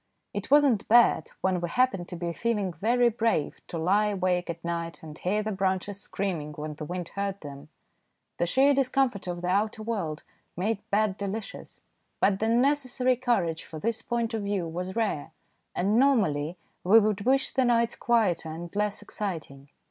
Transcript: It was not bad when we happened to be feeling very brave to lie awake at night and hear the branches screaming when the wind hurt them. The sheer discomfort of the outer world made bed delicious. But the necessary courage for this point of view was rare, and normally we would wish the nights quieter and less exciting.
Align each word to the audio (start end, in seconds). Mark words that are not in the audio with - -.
It 0.33 0.49
was 0.49 0.63
not 0.63 0.87
bad 0.87 1.29
when 1.41 1.61
we 1.61 1.69
happened 1.69 2.07
to 2.07 2.15
be 2.15 2.33
feeling 2.33 2.73
very 2.73 3.07
brave 3.09 3.61
to 3.67 3.77
lie 3.77 4.07
awake 4.07 4.49
at 4.49 4.65
night 4.65 5.03
and 5.03 5.15
hear 5.15 5.43
the 5.43 5.51
branches 5.51 6.01
screaming 6.01 6.53
when 6.53 6.73
the 6.73 6.85
wind 6.85 7.09
hurt 7.09 7.41
them. 7.41 7.69
The 8.39 8.47
sheer 8.47 8.73
discomfort 8.73 9.27
of 9.27 9.43
the 9.43 9.49
outer 9.49 9.83
world 9.83 10.23
made 10.57 10.79
bed 10.89 11.17
delicious. 11.17 11.81
But 12.19 12.39
the 12.39 12.47
necessary 12.47 13.15
courage 13.15 13.63
for 13.63 13.77
this 13.77 14.01
point 14.01 14.33
of 14.33 14.41
view 14.41 14.67
was 14.67 14.95
rare, 14.95 15.33
and 15.75 15.99
normally 15.99 16.57
we 16.83 16.99
would 16.99 17.21
wish 17.21 17.51
the 17.51 17.63
nights 17.63 17.95
quieter 17.95 18.49
and 18.49 18.75
less 18.75 19.03
exciting. 19.03 19.69